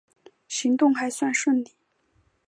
[0.47, 1.75] 行动还算顺利